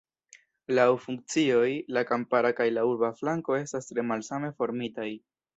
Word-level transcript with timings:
Laŭ 0.79 0.85
funkcioj 1.03 1.67
la 1.97 2.03
kampara 2.13 2.53
kaj 2.61 2.69
la 2.79 2.87
urba 2.95 3.13
flanko 3.23 3.61
estas 3.61 3.93
tre 3.93 4.09
malsame 4.15 4.55
formitaj. 4.63 5.11